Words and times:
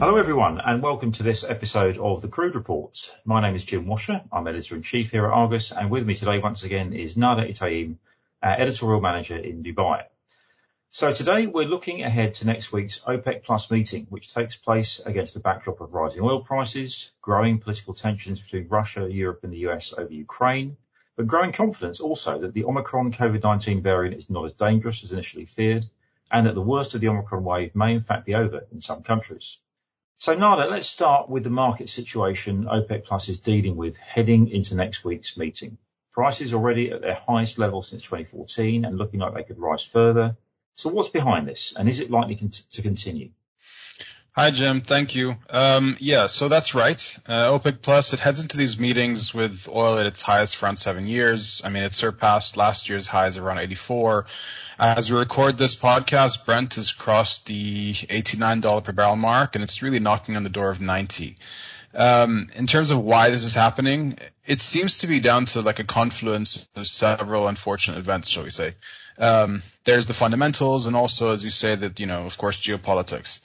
Hello, 0.00 0.16
everyone, 0.16 0.60
and 0.64 0.80
welcome 0.80 1.10
to 1.10 1.24
this 1.24 1.42
episode 1.42 1.98
of 1.98 2.22
the 2.22 2.28
Crude 2.28 2.54
Report. 2.54 3.12
My 3.24 3.42
name 3.42 3.56
is 3.56 3.64
Jim 3.64 3.88
Washer. 3.88 4.22
I'm 4.30 4.46
editor-in-chief 4.46 5.10
here 5.10 5.26
at 5.26 5.32
Argus, 5.32 5.72
and 5.72 5.90
with 5.90 6.06
me 6.06 6.14
today, 6.14 6.38
once 6.38 6.62
again, 6.62 6.92
is 6.92 7.16
Nader 7.16 7.50
Itayim, 7.50 7.96
our 8.40 8.52
editorial 8.52 9.00
manager 9.00 9.36
in 9.36 9.64
Dubai. 9.64 10.04
So 10.92 11.12
today 11.12 11.48
we're 11.48 11.66
looking 11.66 12.04
ahead 12.04 12.34
to 12.34 12.46
next 12.46 12.72
week's 12.72 13.00
OPEC 13.00 13.42
Plus 13.42 13.72
meeting, 13.72 14.06
which 14.08 14.32
takes 14.32 14.54
place 14.54 15.00
against 15.04 15.34
the 15.34 15.40
backdrop 15.40 15.80
of 15.80 15.94
rising 15.94 16.22
oil 16.22 16.42
prices, 16.42 17.10
growing 17.20 17.58
political 17.58 17.92
tensions 17.92 18.40
between 18.40 18.68
Russia, 18.68 19.12
Europe 19.12 19.40
and 19.42 19.52
the 19.52 19.66
US 19.66 19.92
over 19.98 20.12
Ukraine, 20.12 20.76
but 21.16 21.26
growing 21.26 21.50
confidence 21.50 21.98
also 21.98 22.38
that 22.38 22.54
the 22.54 22.66
Omicron 22.66 23.10
COVID-19 23.14 23.82
variant 23.82 24.16
is 24.16 24.30
not 24.30 24.44
as 24.44 24.52
dangerous 24.52 25.02
as 25.02 25.10
initially 25.10 25.46
feared, 25.46 25.86
and 26.30 26.46
that 26.46 26.54
the 26.54 26.62
worst 26.62 26.94
of 26.94 27.00
the 27.00 27.08
Omicron 27.08 27.42
wave 27.42 27.74
may 27.74 27.94
in 27.94 28.00
fact 28.00 28.26
be 28.26 28.36
over 28.36 28.64
in 28.70 28.80
some 28.80 29.02
countries. 29.02 29.58
So 30.20 30.36
Nader, 30.36 30.68
let's 30.68 30.88
start 30.88 31.28
with 31.28 31.44
the 31.44 31.50
market 31.50 31.88
situation 31.88 32.64
OPEC 32.64 33.04
Plus 33.04 33.28
is 33.28 33.38
dealing 33.38 33.76
with 33.76 33.96
heading 33.98 34.48
into 34.48 34.74
next 34.74 35.04
week's 35.04 35.36
meeting. 35.36 35.78
Prices 36.10 36.52
already 36.52 36.90
at 36.90 37.02
their 37.02 37.14
highest 37.14 37.56
level 37.56 37.82
since 37.82 38.02
2014 38.02 38.84
and 38.84 38.98
looking 38.98 39.20
like 39.20 39.34
they 39.34 39.44
could 39.44 39.60
rise 39.60 39.84
further. 39.84 40.36
So 40.74 40.90
what's 40.90 41.08
behind 41.08 41.46
this 41.46 41.72
and 41.76 41.88
is 41.88 42.00
it 42.00 42.10
likely 42.10 42.34
to 42.34 42.82
continue? 42.82 43.30
Hi, 44.38 44.52
Jim. 44.52 44.82
Thank 44.82 45.16
you. 45.16 45.36
Um, 45.50 45.96
yeah, 45.98 46.28
so 46.28 46.46
that's 46.46 46.72
right. 46.72 47.18
Uh, 47.26 47.58
OPEC 47.58 47.82
Plus, 47.82 48.12
it 48.12 48.20
heads 48.20 48.40
into 48.40 48.56
these 48.56 48.78
meetings 48.78 49.34
with 49.34 49.68
oil 49.68 49.98
at 49.98 50.06
its 50.06 50.22
highest 50.22 50.54
for 50.54 50.66
around 50.66 50.76
seven 50.76 51.08
years. 51.08 51.60
I 51.64 51.70
mean, 51.70 51.82
it 51.82 51.92
surpassed 51.92 52.56
last 52.56 52.88
year's 52.88 53.08
highs 53.08 53.36
around 53.36 53.58
84. 53.58 54.26
As 54.78 55.10
we 55.10 55.18
record 55.18 55.58
this 55.58 55.74
podcast, 55.74 56.46
Brent 56.46 56.74
has 56.74 56.92
crossed 56.92 57.46
the 57.46 57.94
$89 57.94 58.84
per 58.84 58.92
barrel 58.92 59.16
mark, 59.16 59.56
and 59.56 59.64
it's 59.64 59.82
really 59.82 59.98
knocking 59.98 60.36
on 60.36 60.44
the 60.44 60.50
door 60.50 60.70
of 60.70 60.80
90. 60.80 61.34
Um, 61.92 62.48
in 62.54 62.68
terms 62.68 62.92
of 62.92 63.00
why 63.00 63.30
this 63.30 63.42
is 63.42 63.56
happening, 63.56 64.18
it 64.46 64.60
seems 64.60 64.98
to 64.98 65.08
be 65.08 65.18
down 65.18 65.46
to 65.46 65.62
like 65.62 65.80
a 65.80 65.84
confluence 65.84 66.64
of 66.76 66.86
several 66.86 67.48
unfortunate 67.48 67.98
events, 67.98 68.28
shall 68.28 68.44
we 68.44 68.50
say. 68.50 68.76
Um, 69.18 69.64
there's 69.82 70.06
the 70.06 70.14
fundamentals, 70.14 70.86
and 70.86 70.94
also, 70.94 71.32
as 71.32 71.42
you 71.42 71.50
say, 71.50 71.74
that 71.74 71.98
you 71.98 72.06
know, 72.06 72.24
of 72.24 72.38
course, 72.38 72.60
geopolitics. 72.60 73.40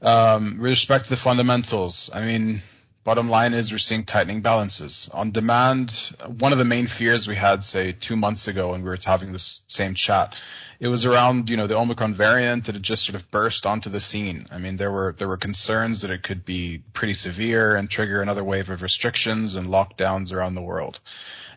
Um, 0.00 0.58
with 0.58 0.70
respect 0.70 1.04
to 1.04 1.10
the 1.10 1.16
fundamentals, 1.16 2.10
I 2.12 2.24
mean, 2.24 2.62
Bottom 3.08 3.30
line 3.30 3.54
is 3.54 3.72
we're 3.72 3.78
seeing 3.78 4.04
tightening 4.04 4.42
balances. 4.42 5.08
On 5.14 5.30
demand, 5.30 5.92
one 6.26 6.52
of 6.52 6.58
the 6.58 6.66
main 6.66 6.88
fears 6.88 7.26
we 7.26 7.36
had, 7.36 7.64
say, 7.64 7.92
two 7.92 8.16
months 8.16 8.48
ago 8.48 8.72
when 8.72 8.82
we 8.82 8.90
were 8.90 8.98
having 9.02 9.32
this 9.32 9.62
same 9.66 9.94
chat, 9.94 10.36
it 10.78 10.88
was 10.88 11.06
around, 11.06 11.48
you 11.48 11.56
know, 11.56 11.66
the 11.66 11.78
Omicron 11.78 12.12
variant 12.12 12.66
that 12.66 12.74
had 12.74 12.82
just 12.82 13.06
sort 13.06 13.14
of 13.14 13.30
burst 13.30 13.64
onto 13.64 13.88
the 13.88 13.98
scene. 13.98 14.44
I 14.50 14.58
mean, 14.58 14.76
there 14.76 14.92
were, 14.92 15.14
there 15.16 15.26
were 15.26 15.38
concerns 15.38 16.02
that 16.02 16.10
it 16.10 16.22
could 16.22 16.44
be 16.44 16.82
pretty 16.92 17.14
severe 17.14 17.76
and 17.76 17.88
trigger 17.88 18.20
another 18.20 18.44
wave 18.44 18.68
of 18.68 18.82
restrictions 18.82 19.54
and 19.54 19.68
lockdowns 19.68 20.30
around 20.30 20.54
the 20.54 20.60
world. 20.60 21.00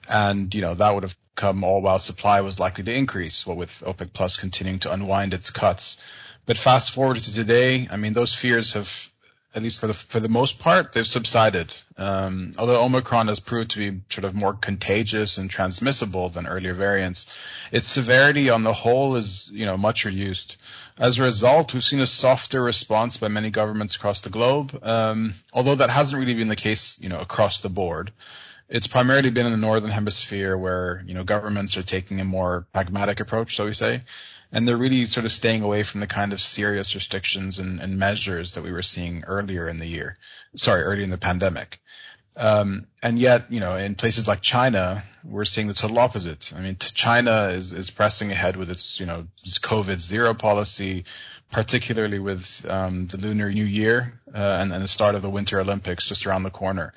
And, 0.07 0.55
you 0.55 0.61
know, 0.61 0.75
that 0.75 0.93
would 0.93 1.03
have 1.03 1.17
come 1.35 1.65
all 1.65 1.81
while 1.81 1.99
supply 1.99 2.39
was 2.39 2.61
likely 2.61 2.85
to 2.85 2.93
increase, 2.93 3.45
what 3.45 3.57
with 3.57 3.83
OPEC 3.85 4.13
Plus 4.13 4.37
continuing 4.37 4.79
to 4.79 4.93
unwind 4.93 5.33
its 5.33 5.51
cuts. 5.51 5.97
But 6.51 6.57
fast 6.57 6.91
forward 6.91 7.15
to 7.15 7.33
today, 7.33 7.87
I 7.89 7.95
mean, 7.95 8.11
those 8.11 8.35
fears 8.35 8.73
have 8.73 9.09
at 9.55 9.63
least 9.63 9.79
for 9.79 9.87
the 9.87 9.93
for 9.93 10.19
the 10.19 10.27
most 10.27 10.59
part, 10.59 10.91
they've 10.91 11.07
subsided. 11.07 11.73
Um, 11.95 12.51
although 12.57 12.83
Omicron 12.83 13.29
has 13.29 13.39
proved 13.39 13.71
to 13.71 13.77
be 13.77 14.01
sort 14.09 14.25
of 14.25 14.35
more 14.35 14.53
contagious 14.53 15.37
and 15.37 15.49
transmissible 15.49 16.27
than 16.27 16.47
earlier 16.47 16.73
variants, 16.73 17.27
its 17.71 17.87
severity 17.87 18.49
on 18.49 18.63
the 18.63 18.73
whole 18.73 19.15
is 19.15 19.49
you 19.53 19.65
know 19.65 19.77
much 19.77 20.03
reduced. 20.03 20.57
As 20.99 21.19
a 21.19 21.23
result, 21.23 21.73
we've 21.73 21.85
seen 21.85 22.01
a 22.01 22.05
softer 22.05 22.61
response 22.61 23.15
by 23.15 23.29
many 23.29 23.49
governments 23.49 23.95
across 23.95 24.19
the 24.19 24.29
globe. 24.29 24.77
Um, 24.83 25.35
although 25.53 25.75
that 25.75 25.89
hasn't 25.89 26.19
really 26.19 26.33
been 26.33 26.49
the 26.49 26.57
case, 26.57 26.99
you 26.99 27.07
know, 27.07 27.19
across 27.21 27.59
the 27.59 27.69
board. 27.69 28.11
It's 28.67 28.87
primarily 28.87 29.29
been 29.29 29.45
in 29.45 29.53
the 29.53 29.57
northern 29.57 29.91
hemisphere 29.91 30.57
where 30.57 31.01
you 31.05 31.13
know 31.13 31.23
governments 31.23 31.77
are 31.77 31.83
taking 31.83 32.19
a 32.19 32.25
more 32.25 32.65
pragmatic 32.73 33.21
approach, 33.21 33.55
so 33.55 33.67
we 33.67 33.73
say, 33.73 34.01
and 34.51 34.67
they're 34.67 34.77
really 34.77 35.05
sort 35.05 35.25
of 35.25 35.31
staying 35.31 35.61
away 35.61 35.83
from 35.83 36.01
the 36.01 36.07
kind 36.07 36.33
of 36.33 36.41
serious 36.41 36.95
restrictions 36.95 37.59
and, 37.59 37.79
and 37.79 37.97
measures 37.97 38.55
that 38.55 38.63
we 38.63 38.71
were 38.71 38.81
seeing 38.81 39.23
earlier 39.25 39.67
in 39.67 39.79
the 39.79 39.85
year. 39.85 40.17
Sorry, 40.55 40.83
earlier 40.83 41.03
in 41.03 41.09
the 41.09 41.17
pandemic. 41.17 41.79
Um, 42.37 42.87
and 43.03 43.19
yet, 43.19 43.51
you 43.51 43.59
know, 43.59 43.75
in 43.75 43.95
places 43.95 44.27
like 44.27 44.41
China, 44.41 45.03
we're 45.23 45.45
seeing 45.45 45.67
the 45.67 45.73
total 45.73 45.99
opposite. 45.99 46.53
I 46.55 46.61
mean, 46.61 46.77
China 46.79 47.49
is, 47.49 47.73
is 47.73 47.89
pressing 47.89 48.31
ahead 48.31 48.55
with 48.55 48.69
its, 48.69 48.99
you 48.99 49.05
know, 49.05 49.27
its 49.43 49.59
COVID 49.59 49.99
zero 49.99 50.33
policy, 50.33 51.05
particularly 51.51 52.19
with 52.19 52.65
um, 52.69 53.07
the 53.07 53.17
Lunar 53.17 53.51
New 53.51 53.65
Year 53.65 54.19
uh, 54.33 54.37
and, 54.37 54.71
and 54.71 54.83
the 54.83 54.87
start 54.87 55.15
of 55.15 55.21
the 55.21 55.29
Winter 55.29 55.59
Olympics 55.59 56.07
just 56.07 56.25
around 56.25 56.43
the 56.43 56.49
corner. 56.49 56.93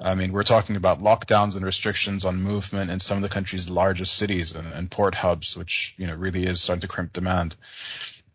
I 0.00 0.14
mean, 0.14 0.32
we're 0.32 0.44
talking 0.44 0.76
about 0.76 1.02
lockdowns 1.02 1.56
and 1.56 1.64
restrictions 1.64 2.24
on 2.24 2.40
movement 2.40 2.90
in 2.90 3.00
some 3.00 3.18
of 3.18 3.22
the 3.22 3.28
country's 3.28 3.68
largest 3.68 4.14
cities 4.14 4.54
and, 4.54 4.72
and 4.72 4.90
port 4.90 5.14
hubs, 5.14 5.56
which, 5.56 5.94
you 5.96 6.06
know, 6.06 6.14
really 6.14 6.46
is 6.46 6.60
starting 6.60 6.82
to 6.82 6.88
crimp 6.88 7.12
demand. 7.12 7.56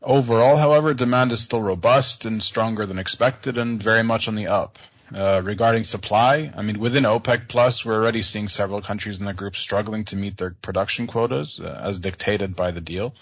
Overall, 0.01 0.57
however, 0.57 0.93
demand 0.93 1.31
is 1.31 1.41
still 1.41 1.61
robust 1.61 2.25
and 2.25 2.43
stronger 2.43 2.85
than 2.85 2.99
expected 2.99 3.57
and 3.57 3.81
very 3.81 4.03
much 4.03 4.27
on 4.27 4.35
the 4.35 4.47
up. 4.47 4.77
Uh, 5.13 5.41
regarding 5.43 5.83
supply, 5.83 6.51
I 6.55 6.63
mean, 6.63 6.79
within 6.79 7.03
OPEC 7.03 7.47
Plus, 7.47 7.85
we're 7.85 7.95
already 7.95 8.23
seeing 8.23 8.47
several 8.49 8.81
countries 8.81 9.19
in 9.19 9.25
the 9.25 9.33
group 9.33 9.55
struggling 9.55 10.05
to 10.05 10.15
meet 10.15 10.37
their 10.37 10.51
production 10.61 11.07
quotas 11.07 11.59
uh, 11.59 11.81
as 11.83 11.99
dictated 11.99 12.55
by 12.55 12.71
the 12.71 12.81
deal. 12.81 13.13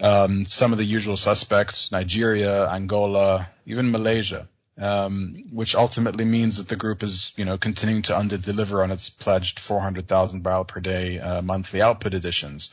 Um, 0.00 0.46
some 0.46 0.72
of 0.72 0.78
the 0.78 0.84
usual 0.84 1.16
suspects, 1.16 1.92
Nigeria, 1.92 2.68
Angola, 2.68 3.48
even 3.66 3.92
Malaysia, 3.92 4.48
um, 4.78 5.44
which 5.52 5.74
ultimately 5.74 6.24
means 6.24 6.56
that 6.56 6.68
the 6.68 6.76
group 6.76 7.02
is, 7.02 7.32
you 7.36 7.44
know, 7.44 7.58
continuing 7.58 8.02
to 8.02 8.14
underdeliver 8.14 8.82
on 8.82 8.90
its 8.90 9.10
pledged 9.10 9.60
400,000 9.60 10.42
barrel 10.42 10.64
per 10.64 10.80
day 10.80 11.18
uh, 11.18 11.42
monthly 11.42 11.82
output 11.82 12.14
additions. 12.14 12.72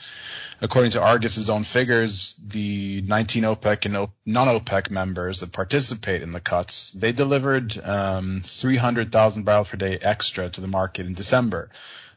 According 0.62 0.92
to 0.92 1.02
Argus's 1.02 1.50
own 1.50 1.64
figures, 1.64 2.36
the 2.42 3.02
19 3.02 3.44
OPEC 3.44 3.86
and 3.86 4.10
non-OPEC 4.26 4.90
members 4.90 5.42
that 5.42 5.52
participate 5.52 6.22
in 6.22 6.32
the 6.32 6.40
cuts, 6.40 6.92
they 6.92 7.12
delivered 7.12 7.78
um, 7.84 8.42
300,000 8.46 9.44
barrels 9.44 9.70
per 9.70 9.78
day 9.78 9.98
extra 10.02 10.50
to 10.50 10.62
the 10.62 10.68
market 10.68 11.06
in 11.06 11.14
December. 11.14 11.70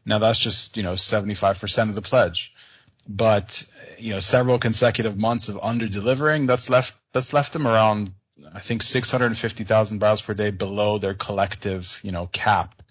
Now 0.04 0.19
that's 0.19 0.38
just, 0.38 0.76
you 0.76 0.84
know, 0.84 0.94
75% 0.94 1.88
of 1.88 1.94
the 1.94 2.03
pledge. 2.03 2.54
But, 3.09 3.64
you 3.99 4.12
know, 4.12 4.20
several 4.20 4.60
consecutive 4.60 5.16
months 5.16 5.49
of 5.49 5.59
under 5.60 5.88
delivering, 5.88 6.47
that's 6.47 6.70
left, 6.70 6.94
that's 7.12 7.32
left 7.32 7.53
them 7.53 7.66
around 7.66 8.12
I 8.54 8.60
think 8.60 8.82
650,000 8.82 9.98
barrels 9.98 10.22
per 10.22 10.34
day 10.34 10.50
below 10.50 10.98
their 10.98 11.15
collective, 11.15 12.00
you 12.03 12.12
know, 12.12 12.26
cap 12.26 12.82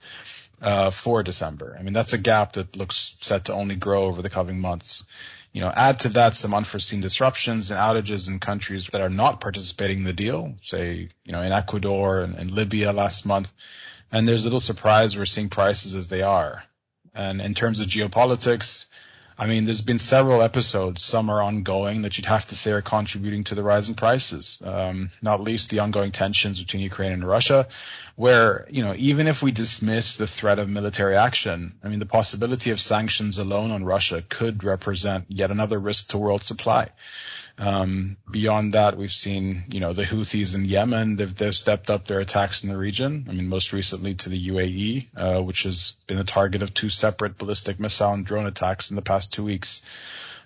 uh, 0.62 0.92
for 0.92 1.24
December. 1.24 1.76
I 1.78 1.84
mean, 1.84 1.94
that's 1.94 2.14
a 2.14 2.18
gap 2.18 2.54
that 2.54 2.76
looks 2.76 3.16
set 3.22 3.46
to 3.46 3.54
only 3.54 3.76
grow 3.76 4.04
over 4.06 4.22
the 4.22 4.30
coming 4.30 4.60
months. 4.60 5.06
You 5.52 5.62
know, 5.62 5.72
add 5.76 6.02
to 6.02 6.10
that 6.10 6.36
some 6.36 6.54
unforeseen 6.54 7.02
disruptions 7.02 7.72
and 7.72 7.80
outages 7.80 8.30
in 8.30 8.40
countries 8.40 8.88
that 8.88 9.02
are 9.02 9.10
not 9.10 9.42
participating 9.42 10.00
in 10.00 10.04
the 10.06 10.14
deal, 10.14 10.56
say, 10.62 11.10
you 11.26 11.32
know, 11.32 11.42
in 11.42 11.52
Ecuador 11.52 12.22
and, 12.22 12.36
and 12.36 12.52
Libya 12.52 12.94
last 12.94 13.26
month. 13.26 13.52
And 14.12 14.28
there's 14.28 14.46
little 14.46 14.60
surprise 14.60 15.18
we're 15.18 15.26
seeing 15.26 15.50
prices 15.50 15.96
as 15.96 16.08
they 16.08 16.22
are. 16.22 16.64
And 17.14 17.42
in 17.42 17.54
terms 17.54 17.82
of 17.82 17.88
geopolitics, 17.88 18.86
I 19.38 19.48
mean, 19.48 19.66
there's 19.66 19.82
been 19.82 20.00
several 20.00 20.42
episodes, 20.42 21.02
some 21.02 21.30
are 21.30 21.42
ongoing, 21.42 22.04
that 22.04 22.18
you'd 22.18 22.26
have 22.26 22.48
to 22.48 22.56
say 22.56 22.72
are 22.72 22.82
contributing 22.82 23.44
to 23.46 23.56
the 23.56 23.64
rise 23.64 23.90
in 23.90 23.96
prices. 23.96 24.62
Um, 24.64 25.10
not 25.22 25.42
least 25.42 25.70
the 25.70 25.80
ongoing 25.80 26.12
tensions 26.12 26.60
between 26.60 26.84
Ukraine 26.84 27.14
and 27.14 27.26
Russia, 27.26 27.68
where, 28.16 28.68
you 28.70 28.84
know, 28.84 28.94
even 28.98 29.28
if 29.28 29.42
we 29.42 29.52
dismiss 29.52 30.18
the 30.18 30.28
threat 30.28 30.60
of 30.60 30.70
military 30.70 31.16
action, 31.16 31.74
I 31.84 31.88
mean, 31.88 32.00
the 32.00 32.06
possibility 32.06 32.72
of 32.72 32.80
sanctions 32.80 33.40
alone 33.40 33.72
on 33.72 33.84
Russia 33.84 34.22
could 34.28 34.64
represent 34.64 35.26
yet 35.30 35.50
another 35.50 35.80
risk 35.80 36.10
to 36.10 36.18
world 36.18 36.44
supply. 36.44 36.90
Um, 37.62 38.18
beyond 38.30 38.74
that, 38.74 38.98
we've 38.98 39.14
seen, 39.14 39.66
you 39.72 39.80
know, 39.80 39.94
the 39.94 40.04
Houthis 40.04 40.56
in 40.56 40.66
Yemen, 40.66 41.16
they've, 41.16 41.36
they've 41.36 41.56
stepped 41.56 41.92
up 41.92 42.08
their 42.08 42.20
attacks 42.20 42.64
in 42.64 42.72
the 42.72 42.78
region. 42.78 43.28
I 43.30 43.34
mean, 43.34 43.50
most 43.50 43.72
recently 43.72 44.16
to 44.16 44.30
the 44.30 44.50
UAE, 44.50 45.08
uh, 45.16 45.44
which 45.44 45.64
has 45.64 45.96
been 46.08 46.18
the 46.18 46.24
target 46.24 46.64
of 46.64 46.74
two 46.74 46.90
separate 46.90 47.38
ballistic 47.38 47.80
missile 47.80 48.14
and 48.14 48.26
drone 48.26 48.48
attacks 48.48 48.90
in 48.90 48.96
the 48.96 49.04
past 49.04 49.32
two 49.32 49.44
weeks. 49.44 49.84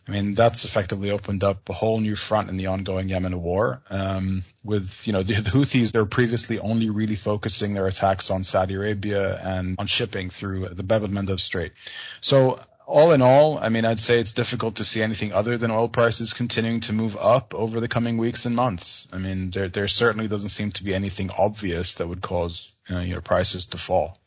I 0.06 0.12
mean, 0.12 0.34
that's 0.36 0.66
effectively 0.66 1.10
opened 1.10 1.46
up 1.46 1.70
a 1.70 1.74
whole 1.74 2.02
new 2.02 2.18
front 2.18 2.50
in 2.50 2.58
the 2.58 2.68
ongoing 2.68 3.08
Yemen 3.08 3.42
war. 3.42 3.82
Um, 3.90 4.44
with, 4.62 5.08
you 5.08 5.14
know, 5.14 5.24
the, 5.24 5.36
the 5.36 5.50
Houthis, 5.52 5.94
they're 5.94 6.06
previously 6.06 6.60
only 6.60 6.90
really 6.90 7.16
focusing 7.16 7.74
their 7.74 7.88
attacks 7.88 8.30
on 8.30 8.44
Saudi 8.44 8.74
Arabia 8.74 9.40
and 9.42 9.78
on 9.80 9.88
shipping 9.88 10.30
through 10.30 10.68
the 10.68 10.84
Bab 10.84 11.04
el-Mandeb 11.04 11.40
Strait. 11.40 11.72
So 12.20 12.60
all 12.88 13.12
in 13.12 13.22
all, 13.22 13.58
I 13.58 13.70
mean, 13.70 13.86
I'd 13.86 14.00
say 14.00 14.20
it's 14.20 14.34
difficult 14.34 14.76
to 14.76 14.84
see 14.84 15.02
anything 15.02 15.34
other 15.34 15.58
than 15.58 15.72
oil 15.72 15.90
prices 15.90 16.34
continuing 16.34 16.82
to 16.82 16.94
move 16.94 17.18
up 17.18 17.54
over 17.56 17.80
the 17.80 17.88
coming 17.88 18.18
weeks 18.18 18.46
and 18.46 18.56
months. 18.56 19.08
I 19.12 19.18
mean, 19.18 19.52
there 19.52 19.70
there 19.70 19.88
certainly 19.88 20.28
doesn't 20.28 20.50
seem 20.50 20.72
to 20.74 20.84
be 20.84 20.94
anything 20.94 21.32
obvious 21.32 21.96
that 21.96 22.08
would 22.08 22.22
cause 22.22 22.72
you 22.88 22.96
know, 22.96 23.02
your 23.02 23.22
prices 23.22 23.68
to 23.68 23.78
fall. 23.78 24.18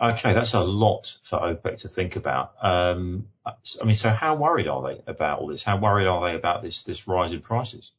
Okay, 0.00 0.32
that's 0.32 0.54
a 0.54 0.60
lot 0.60 1.16
for 1.22 1.38
OPEC 1.38 1.80
to 1.80 1.88
think 1.88 2.16
about. 2.16 2.54
Um, 2.60 3.28
I 3.46 3.84
mean, 3.84 3.94
so 3.94 4.10
how 4.10 4.34
worried 4.34 4.66
are 4.66 4.82
they 4.82 5.02
about 5.06 5.38
all 5.38 5.46
this? 5.46 5.62
How 5.62 5.78
worried 5.78 6.06
are 6.06 6.28
they 6.28 6.34
about 6.34 6.62
this 6.62 6.82
this 6.82 7.06
rise 7.06 7.32
in 7.32 7.40
prices? 7.40 7.92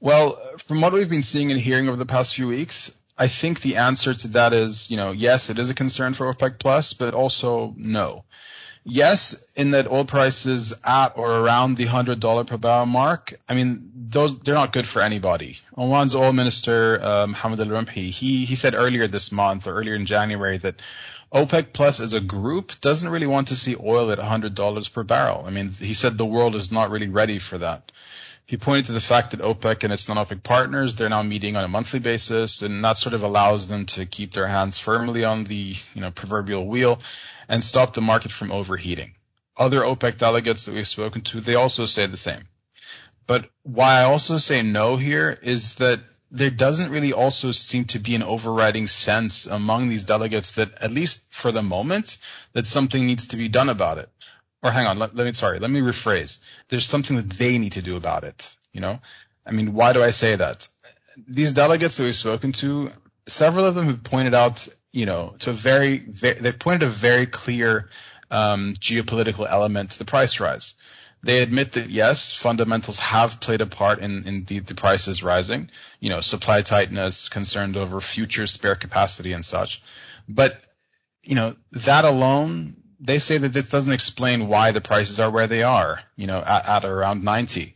Well, 0.00 0.40
from 0.58 0.80
what 0.80 0.92
we've 0.92 1.08
been 1.08 1.22
seeing 1.22 1.50
and 1.50 1.60
hearing 1.60 1.88
over 1.88 1.96
the 1.96 2.06
past 2.06 2.34
few 2.34 2.46
weeks, 2.46 2.92
I 3.18 3.26
think 3.26 3.60
the 3.60 3.76
answer 3.76 4.14
to 4.14 4.28
that 4.28 4.52
is, 4.52 4.90
you 4.90 4.96
know, 4.96 5.10
yes, 5.12 5.50
it 5.50 5.58
is 5.58 5.70
a 5.70 5.74
concern 5.74 6.14
for 6.14 6.32
OPEC 6.32 6.58
plus, 6.58 6.94
but 6.94 7.14
also 7.14 7.74
no. 7.76 8.24
Yes, 8.84 9.44
in 9.54 9.72
that 9.72 9.90
oil 9.90 10.04
prices 10.04 10.72
at 10.84 11.18
or 11.18 11.30
around 11.30 11.76
the 11.76 11.84
hundred 11.84 12.20
dollar 12.20 12.44
per 12.44 12.56
barrel 12.56 12.86
mark. 12.86 13.38
I 13.48 13.54
mean, 13.54 13.90
those 14.08 14.38
they're 14.38 14.54
not 14.54 14.72
good 14.72 14.86
for 14.86 15.02
anybody. 15.02 15.58
Oman's 15.76 16.14
oil 16.14 16.32
minister 16.32 17.04
um, 17.04 17.30
Mohammed 17.32 17.60
Al 17.60 17.66
Rumhi 17.66 18.10
he 18.10 18.46
he 18.46 18.54
said 18.54 18.74
earlier 18.74 19.06
this 19.06 19.30
month 19.30 19.66
or 19.66 19.74
earlier 19.74 19.94
in 19.94 20.06
January 20.06 20.56
that 20.58 20.80
OPEC 21.32 21.74
Plus 21.74 22.00
as 22.00 22.14
a 22.14 22.20
group 22.20 22.80
doesn't 22.80 23.10
really 23.10 23.26
want 23.26 23.48
to 23.48 23.56
see 23.56 23.76
oil 23.76 24.10
at 24.10 24.18
$100 24.18 24.92
per 24.92 25.02
barrel. 25.02 25.44
I 25.46 25.50
mean, 25.50 25.70
he 25.70 25.92
said 25.92 26.16
the 26.16 26.24
world 26.24 26.54
is 26.54 26.72
not 26.72 26.90
really 26.90 27.08
ready 27.08 27.38
for 27.38 27.58
that. 27.58 27.92
He 28.48 28.56
pointed 28.56 28.86
to 28.86 28.92
the 28.92 29.00
fact 29.00 29.32
that 29.32 29.40
OPEC 29.40 29.84
and 29.84 29.92
its 29.92 30.08
non-OPEC 30.08 30.42
partners, 30.42 30.94
they're 30.94 31.10
now 31.10 31.22
meeting 31.22 31.54
on 31.54 31.64
a 31.64 31.68
monthly 31.68 32.00
basis, 32.00 32.62
and 32.62 32.82
that 32.82 32.96
sort 32.96 33.14
of 33.14 33.22
allows 33.22 33.68
them 33.68 33.84
to 33.86 34.06
keep 34.06 34.32
their 34.32 34.46
hands 34.46 34.78
firmly 34.78 35.22
on 35.22 35.44
the, 35.44 35.76
you 35.94 36.00
know, 36.00 36.10
proverbial 36.10 36.66
wheel 36.66 36.98
and 37.46 37.62
stop 37.62 37.92
the 37.92 38.00
market 38.00 38.32
from 38.32 38.50
overheating. 38.50 39.12
Other 39.54 39.82
OPEC 39.82 40.16
delegates 40.16 40.64
that 40.64 40.74
we've 40.74 40.88
spoken 40.88 41.20
to, 41.22 41.42
they 41.42 41.56
also 41.56 41.84
say 41.84 42.06
the 42.06 42.16
same. 42.16 42.48
But 43.26 43.50
why 43.64 44.00
I 44.00 44.04
also 44.04 44.38
say 44.38 44.62
no 44.62 44.96
here 44.96 45.38
is 45.42 45.74
that 45.74 46.00
there 46.30 46.48
doesn't 46.48 46.90
really 46.90 47.12
also 47.12 47.52
seem 47.52 47.84
to 47.86 47.98
be 47.98 48.14
an 48.14 48.22
overriding 48.22 48.88
sense 48.88 49.46
among 49.46 49.90
these 49.90 50.06
delegates 50.06 50.52
that, 50.52 50.72
at 50.80 50.90
least 50.90 51.20
for 51.28 51.52
the 51.52 51.60
moment, 51.60 52.16
that 52.54 52.66
something 52.66 53.06
needs 53.06 53.26
to 53.28 53.36
be 53.36 53.48
done 53.48 53.68
about 53.68 53.98
it. 53.98 54.08
Or 54.62 54.70
hang 54.70 54.86
on, 54.86 54.98
let, 54.98 55.14
let 55.14 55.24
me, 55.24 55.32
sorry, 55.32 55.58
let 55.60 55.70
me 55.70 55.80
rephrase. 55.80 56.38
There's 56.68 56.86
something 56.86 57.16
that 57.16 57.30
they 57.30 57.58
need 57.58 57.72
to 57.72 57.82
do 57.82 57.96
about 57.96 58.24
it. 58.24 58.56
You 58.72 58.80
know, 58.80 59.00
I 59.46 59.52
mean, 59.52 59.72
why 59.74 59.92
do 59.92 60.02
I 60.02 60.10
say 60.10 60.36
that? 60.36 60.68
These 61.26 61.52
delegates 61.52 61.96
that 61.96 62.04
we've 62.04 62.16
spoken 62.16 62.52
to, 62.52 62.90
several 63.26 63.64
of 63.64 63.74
them 63.74 63.86
have 63.86 64.02
pointed 64.02 64.34
out, 64.34 64.66
you 64.92 65.06
know, 65.06 65.36
to 65.40 65.50
a 65.50 65.52
very, 65.52 65.98
very 65.98 66.40
they've 66.40 66.58
pointed 66.58 66.82
a 66.84 66.90
very 66.90 67.26
clear 67.26 67.88
um, 68.30 68.74
geopolitical 68.74 69.46
element 69.48 69.92
to 69.92 69.98
the 69.98 70.04
price 70.04 70.40
rise. 70.40 70.74
They 71.22 71.42
admit 71.42 71.72
that 71.72 71.90
yes, 71.90 72.32
fundamentals 72.32 73.00
have 73.00 73.40
played 73.40 73.60
a 73.60 73.66
part 73.66 73.98
in, 73.98 74.28
in 74.28 74.44
the, 74.44 74.60
the 74.60 74.74
prices 74.74 75.22
rising. 75.22 75.70
You 75.98 76.10
know, 76.10 76.20
supply 76.20 76.62
tightness, 76.62 77.28
concerned 77.28 77.76
over 77.76 78.00
future 78.00 78.46
spare 78.46 78.76
capacity 78.76 79.32
and 79.32 79.44
such. 79.44 79.82
But, 80.28 80.60
you 81.22 81.34
know, 81.34 81.56
that 81.72 82.04
alone, 82.04 82.77
they 83.00 83.18
say 83.18 83.38
that 83.38 83.52
this 83.52 83.68
doesn't 83.68 83.92
explain 83.92 84.48
why 84.48 84.72
the 84.72 84.80
prices 84.80 85.20
are 85.20 85.30
where 85.30 85.46
they 85.46 85.62
are, 85.62 86.00
you 86.16 86.26
know, 86.26 86.38
at, 86.38 86.68
at 86.68 86.84
around 86.84 87.24
90. 87.24 87.74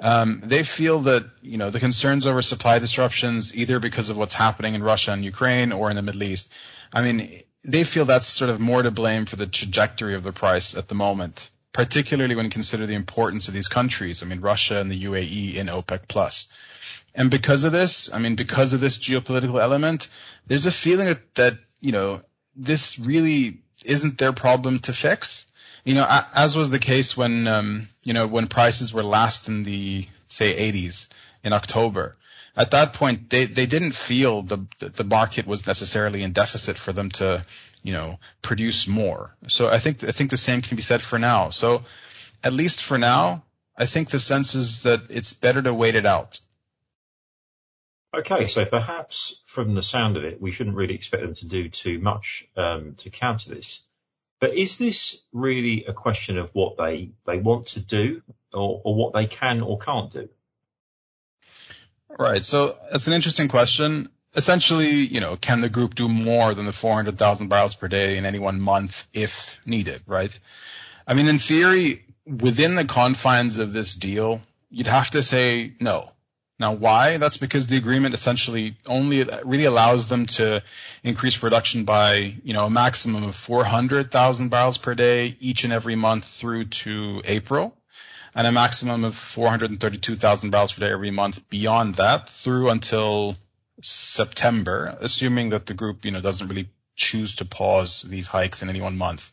Um, 0.00 0.42
they 0.44 0.62
feel 0.62 1.00
that, 1.00 1.24
you 1.42 1.58
know, 1.58 1.70
the 1.70 1.78
concerns 1.78 2.26
over 2.26 2.42
supply 2.42 2.78
disruptions, 2.78 3.54
either 3.56 3.78
because 3.78 4.10
of 4.10 4.16
what's 4.16 4.34
happening 4.34 4.74
in 4.74 4.82
Russia 4.82 5.12
and 5.12 5.24
Ukraine 5.24 5.72
or 5.72 5.90
in 5.90 5.96
the 5.96 6.02
Middle 6.02 6.22
East, 6.24 6.52
I 6.92 7.02
mean, 7.02 7.42
they 7.64 7.84
feel 7.84 8.04
that's 8.04 8.26
sort 8.26 8.50
of 8.50 8.58
more 8.58 8.82
to 8.82 8.90
blame 8.90 9.26
for 9.26 9.36
the 9.36 9.46
trajectory 9.46 10.14
of 10.14 10.22
the 10.22 10.32
price 10.32 10.76
at 10.76 10.88
the 10.88 10.94
moment 10.94 11.50
particularly 11.72 12.34
when 12.34 12.44
you 12.44 12.50
consider 12.50 12.86
the 12.86 12.94
importance 12.94 13.48
of 13.48 13.54
these 13.54 13.68
countries. 13.68 14.22
I 14.22 14.26
mean, 14.26 14.40
Russia 14.40 14.78
and 14.78 14.90
the 14.90 15.04
UAE 15.04 15.54
in 15.54 15.66
OPEC 15.66 16.00
plus. 16.06 16.48
And 17.14 17.30
because 17.30 17.64
of 17.64 17.72
this, 17.72 18.12
I 18.12 18.18
mean, 18.18 18.36
because 18.36 18.72
of 18.72 18.80
this 18.80 18.98
geopolitical 18.98 19.60
element, 19.60 20.08
there's 20.46 20.66
a 20.66 20.72
feeling 20.72 21.06
that, 21.06 21.34
that 21.34 21.58
you 21.80 21.92
know, 21.92 22.22
this 22.56 22.98
really 22.98 23.60
isn't 23.84 24.18
their 24.18 24.32
problem 24.32 24.80
to 24.80 24.92
fix. 24.92 25.46
You 25.84 25.94
know, 25.94 26.22
as 26.34 26.56
was 26.56 26.70
the 26.70 26.78
case 26.78 27.16
when, 27.16 27.48
um, 27.48 27.88
you 28.04 28.12
know, 28.12 28.26
when 28.26 28.46
prices 28.46 28.92
were 28.94 29.02
last 29.02 29.48
in 29.48 29.64
the, 29.64 30.06
say, 30.28 30.70
80s 30.72 31.08
in 31.42 31.52
October. 31.52 32.16
At 32.56 32.72
that 32.72 32.92
point, 32.92 33.30
they, 33.30 33.46
they 33.46 33.66
didn't 33.66 33.92
feel 33.92 34.42
the, 34.42 34.66
the 34.78 35.04
market 35.04 35.46
was 35.46 35.66
necessarily 35.66 36.22
in 36.22 36.32
deficit 36.32 36.76
for 36.76 36.92
them 36.92 37.10
to, 37.12 37.42
you 37.82 37.92
know, 37.92 38.18
produce 38.42 38.86
more. 38.86 39.34
So 39.48 39.68
I 39.68 39.78
think 39.78 40.04
I 40.04 40.12
think 40.12 40.30
the 40.30 40.36
same 40.36 40.60
can 40.60 40.76
be 40.76 40.82
said 40.82 41.02
for 41.02 41.18
now. 41.18 41.50
So 41.50 41.84
at 42.44 42.52
least 42.52 42.82
for 42.82 42.98
now, 42.98 43.42
I 43.76 43.86
think 43.86 44.10
the 44.10 44.18
sense 44.18 44.54
is 44.54 44.82
that 44.82 45.04
it's 45.08 45.32
better 45.32 45.62
to 45.62 45.72
wait 45.72 45.94
it 45.94 46.06
out. 46.06 46.40
Okay, 48.14 48.46
so 48.46 48.64
perhaps 48.66 49.40
from 49.46 49.74
the 49.74 49.82
sound 49.82 50.16
of 50.16 50.24
it, 50.24 50.40
we 50.40 50.50
shouldn't 50.50 50.76
really 50.76 50.94
expect 50.94 51.22
them 51.22 51.34
to 51.36 51.46
do 51.46 51.68
too 51.68 51.98
much 51.98 52.46
um, 52.56 52.94
to 52.98 53.10
counter 53.10 53.50
this. 53.50 53.82
But 54.38 54.54
is 54.54 54.76
this 54.76 55.22
really 55.32 55.84
a 55.84 55.92
question 55.92 56.36
of 56.36 56.50
what 56.52 56.76
they 56.76 57.10
they 57.24 57.38
want 57.38 57.68
to 57.68 57.80
do, 57.80 58.22
or, 58.52 58.82
or 58.84 58.94
what 58.94 59.14
they 59.14 59.26
can 59.26 59.62
or 59.62 59.78
can't 59.78 60.12
do? 60.12 60.28
Right. 62.18 62.44
So 62.44 62.76
it's 62.92 63.06
an 63.06 63.14
interesting 63.14 63.48
question 63.48 64.10
essentially, 64.34 64.90
you 64.90 65.20
know, 65.20 65.36
can 65.36 65.60
the 65.60 65.68
group 65.68 65.94
do 65.94 66.08
more 66.08 66.54
than 66.54 66.66
the 66.66 66.72
400,000 66.72 67.48
barrels 67.48 67.74
per 67.74 67.88
day 67.88 68.16
in 68.16 68.24
any 68.24 68.38
one 68.38 68.60
month 68.60 69.06
if 69.12 69.60
needed, 69.66 70.02
right? 70.06 70.36
I 71.06 71.14
mean, 71.14 71.28
in 71.28 71.38
theory, 71.38 72.04
within 72.26 72.74
the 72.74 72.84
confines 72.84 73.58
of 73.58 73.72
this 73.72 73.94
deal, 73.94 74.40
you'd 74.70 74.86
have 74.86 75.10
to 75.10 75.22
say 75.22 75.74
no. 75.80 76.10
Now, 76.62 76.74
why? 76.74 77.16
That's 77.16 77.38
because 77.38 77.66
the 77.66 77.76
agreement 77.76 78.14
essentially 78.14 78.76
only 78.86 79.24
really 79.44 79.64
allows 79.64 80.06
them 80.06 80.26
to 80.38 80.62
increase 81.02 81.36
production 81.36 81.82
by, 81.82 82.36
you 82.44 82.54
know, 82.54 82.66
a 82.66 82.70
maximum 82.70 83.24
of 83.24 83.34
400,000 83.34 84.48
barrels 84.48 84.78
per 84.78 84.94
day 84.94 85.36
each 85.40 85.64
and 85.64 85.72
every 85.72 85.96
month 85.96 86.24
through 86.24 86.66
to 86.66 87.20
April 87.24 87.76
and 88.36 88.46
a 88.46 88.52
maximum 88.52 89.02
of 89.02 89.16
432,000 89.16 90.50
barrels 90.50 90.72
per 90.72 90.86
day 90.86 90.92
every 90.92 91.10
month 91.10 91.48
beyond 91.48 91.96
that 91.96 92.30
through 92.30 92.70
until 92.70 93.36
September, 93.82 94.96
assuming 95.00 95.48
that 95.48 95.66
the 95.66 95.74
group, 95.74 96.04
you 96.04 96.12
know, 96.12 96.20
doesn't 96.20 96.46
really 96.46 96.68
choose 96.94 97.34
to 97.36 97.44
pause 97.44 98.02
these 98.02 98.28
hikes 98.28 98.62
in 98.62 98.68
any 98.68 98.80
one 98.80 98.96
month. 98.96 99.32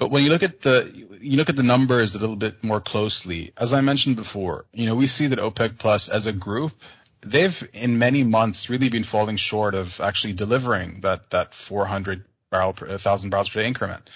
But 0.00 0.10
when 0.10 0.24
you 0.24 0.30
look 0.30 0.42
at 0.42 0.62
the 0.62 0.90
you 1.20 1.36
look 1.36 1.50
at 1.50 1.56
the 1.56 1.62
numbers 1.62 2.14
a 2.14 2.18
little 2.18 2.34
bit 2.34 2.64
more 2.64 2.80
closely, 2.80 3.52
as 3.54 3.74
I 3.74 3.82
mentioned 3.82 4.16
before, 4.16 4.64
you 4.72 4.86
know, 4.86 4.96
we 4.96 5.06
see 5.06 5.26
that 5.26 5.38
OPEC 5.38 5.76
Plus 5.76 6.08
as 6.08 6.26
a 6.26 6.32
group, 6.32 6.72
they've 7.20 7.68
in 7.74 7.98
many 7.98 8.24
months 8.24 8.70
really 8.70 8.88
been 8.88 9.04
falling 9.04 9.36
short 9.36 9.74
of 9.74 10.00
actually 10.00 10.32
delivering 10.32 11.00
that 11.00 11.28
that 11.32 11.54
400 11.54 12.24
barrel 12.48 12.72
per 12.72 12.86
1000 12.88 13.28
barrels 13.28 13.50
per 13.50 13.60
day 13.60 13.66
increment. 13.66 14.08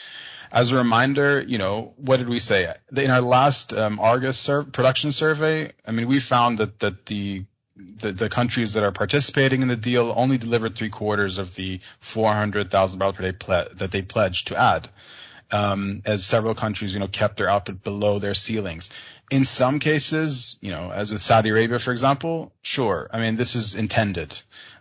As 0.50 0.72
a 0.72 0.76
reminder, 0.76 1.44
you 1.46 1.58
know, 1.58 1.92
what 1.98 2.16
did 2.16 2.30
we 2.30 2.38
say 2.38 2.74
in 2.96 3.10
our 3.10 3.20
last 3.20 3.74
um, 3.74 4.00
Argus 4.00 4.38
sur- 4.38 4.64
production 4.64 5.12
survey? 5.12 5.70
I 5.86 5.90
mean, 5.90 6.08
we 6.08 6.18
found 6.18 6.58
that 6.60 6.78
that 6.78 7.04
the 7.04 7.44
the, 7.76 8.12
the 8.12 8.30
countries 8.30 8.72
that 8.72 8.84
are 8.84 8.92
participating 8.92 9.60
in 9.60 9.68
the 9.68 9.76
deal 9.76 10.14
only 10.16 10.38
delivered 10.38 10.76
three 10.76 10.88
quarters 10.88 11.36
of 11.36 11.54
the 11.56 11.80
400,000 12.00 12.98
barrels 12.98 13.16
per 13.16 13.22
day 13.22 13.32
ple- 13.32 13.68
that 13.74 13.90
they 13.90 14.00
pledged 14.00 14.46
to 14.46 14.56
add. 14.56 14.88
Um, 15.50 16.02
as 16.04 16.24
several 16.24 16.54
countries, 16.54 16.94
you 16.94 17.00
know, 17.00 17.06
kept 17.06 17.36
their 17.36 17.48
output 17.48 17.84
below 17.84 18.18
their 18.18 18.34
ceilings. 18.34 18.90
In 19.30 19.44
some 19.44 19.78
cases, 19.78 20.56
you 20.60 20.70
know, 20.70 20.90
as 20.90 21.12
with 21.12 21.22
Saudi 21.22 21.50
Arabia, 21.50 21.78
for 21.78 21.92
example, 21.92 22.52
sure. 22.62 23.08
I 23.12 23.20
mean, 23.20 23.36
this 23.36 23.54
is 23.54 23.74
intended. 23.74 24.36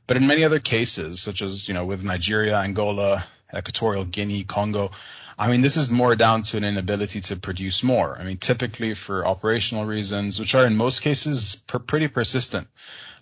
But 0.08 0.18
in 0.18 0.28
many 0.28 0.44
other 0.44 0.60
cases, 0.60 1.22
such 1.22 1.42
as, 1.42 1.68
you 1.68 1.74
know, 1.74 1.86
with 1.86 2.04
Nigeria, 2.04 2.58
Angola, 2.58 3.26
Equatorial 3.56 4.06
Guinea, 4.06 4.44
Congo, 4.44 4.92
I 5.38 5.50
mean, 5.50 5.62
this 5.62 5.78
is 5.78 5.90
more 5.90 6.16
down 6.16 6.44
to 6.44 6.58
an 6.58 6.64
inability 6.64 7.22
to 7.22 7.36
produce 7.36 7.84
more. 7.84 8.16
I 8.20 8.24
mean, 8.24 8.38
typically 8.38 8.94
for 8.94 9.26
operational 9.26 9.86
reasons, 9.86 10.40
which 10.40 10.56
are 10.56 10.66
in 10.66 10.76
most 10.76 11.02
cases 11.02 11.56
per- 11.68 11.80
pretty 11.80 12.08
persistent. 12.08 12.68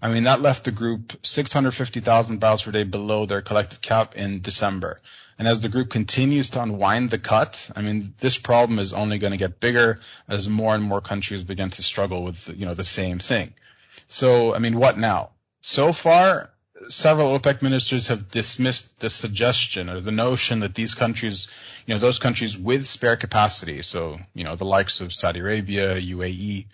I 0.02 0.12
mean, 0.12 0.24
that 0.24 0.42
left 0.42 0.66
the 0.66 0.72
group 0.72 1.14
650,000 1.24 2.40
barrels 2.40 2.64
per 2.64 2.72
day 2.72 2.84
below 2.84 3.26
their 3.26 3.42
collective 3.42 3.82
cap 3.82 4.16
in 4.16 4.42
December. 4.42 5.00
And 5.38 5.48
as 5.48 5.62
the 5.62 5.70
group 5.70 5.90
continues 5.90 6.52
to 6.52 6.62
unwind 6.62 7.10
the 7.10 7.18
cut, 7.18 7.70
I 7.76 7.82
mean, 7.82 8.14
this 8.20 8.38
problem 8.38 8.80
is 8.80 8.94
only 8.94 9.18
going 9.18 9.32
to 9.32 9.38
get 9.38 9.60
bigger 9.60 10.00
as 10.28 10.48
more 10.48 10.76
and 10.76 10.84
more 10.84 11.02
countries 11.02 11.44
begin 11.44 11.70
to 11.72 11.84
struggle 11.84 12.24
with, 12.24 12.50
you 12.50 12.66
know, 12.66 12.74
the 12.74 12.84
same 12.84 13.20
thing. 13.20 13.54
So, 14.08 14.54
I 14.54 14.60
mean, 14.60 14.78
what 14.78 14.98
now? 14.98 15.32
So 15.62 15.94
far, 15.94 16.52
several 16.90 17.38
OPEC 17.38 17.62
ministers 17.62 18.08
have 18.08 18.30
dismissed 18.30 19.00
the 19.00 19.10
suggestion 19.10 19.90
or 19.90 20.00
the 20.02 20.12
notion 20.12 20.62
that 20.62 20.76
these 20.76 20.96
countries, 20.96 21.48
you 21.86 21.94
know, 21.94 22.00
those 22.00 22.20
countries 22.20 22.58
with 22.58 22.86
spare 22.86 23.18
capacity, 23.18 23.82
so, 23.82 24.18
you 24.34 24.44
know, 24.44 24.56
the 24.56 24.66
likes 24.66 25.02
of 25.02 25.14
Saudi 25.14 25.40
Arabia, 25.40 25.96
UAE, 25.96 26.68